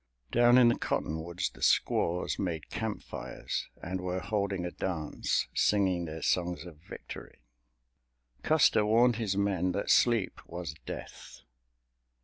[0.31, 6.23] Down in the cottonwoods the squaws made campfires and were holding a dance, singing their
[6.23, 7.37] songs of victory.
[8.41, 11.41] Custer warned his men that sleep was death.